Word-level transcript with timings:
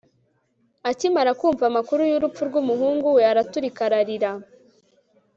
akimara 0.89 1.31
kumva 1.39 1.63
amakuru 1.71 2.01
y'urupfu 2.11 2.41
rw'umuhungu 2.49 3.05
we, 3.15 3.21
araturika 3.31 3.79
ararira 3.87 4.31